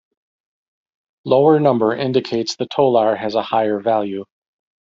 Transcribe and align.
Lower 1.25 1.59
number 1.59 1.95
indicates 1.95 2.55
the 2.55 2.65
tolar 2.65 3.15
has 3.15 3.35
a 3.35 3.43
higher 3.43 3.79
value. 3.79 4.25